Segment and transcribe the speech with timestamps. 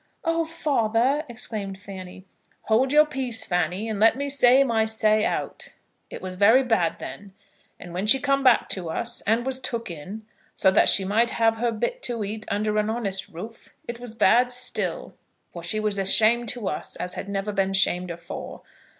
[0.23, 2.25] "Oh, father!" exclaimed Fanny.
[2.63, 5.75] "Hold your peace, Fanny, and let me say my say out.
[6.09, 7.33] It was very bad then;
[7.79, 10.25] and when she come back to us, and was took in,
[10.55, 14.15] so that she might have her bit to eat under an honest roof, it was
[14.15, 15.13] bad still;
[15.53, 18.63] for she was a shame to us as had never been shamed afore.